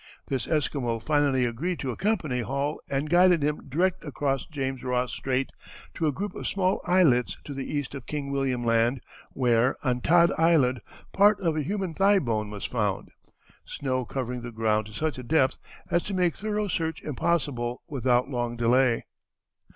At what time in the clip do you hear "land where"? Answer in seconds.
8.65-9.75